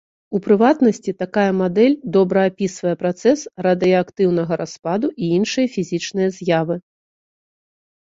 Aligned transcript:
У 0.37 0.39
прыватнасці, 0.45 1.13
такая 1.23 1.51
мадэль 1.57 1.97
добра 2.15 2.47
апісвае 2.53 2.95
працэс 3.03 3.39
радыеактыўнага 3.69 4.53
распаду 4.65 5.07
і 5.21 5.33
іншыя 5.41 5.67
фізічныя 5.79 6.29
з'явы. 6.43 6.75